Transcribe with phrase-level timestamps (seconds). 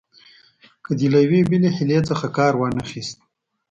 [0.85, 3.17] که دې له یوې بلې حیلې څخه کار وانه خیست.